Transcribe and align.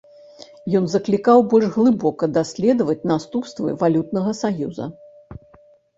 Ён 0.79 0.85
заклікаў 0.93 1.43
больш 1.51 1.67
глыбока 1.75 2.29
даследаваць 2.39 3.07
наступствы 3.13 3.77
валютнага 3.85 4.31
саюза. 4.43 4.85